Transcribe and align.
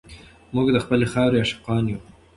موږ 0.53 0.67
د 0.71 0.77
خپلې 0.83 1.05
خاورې 1.13 1.39
عاشقان 1.41 1.83
یو. 1.91 1.99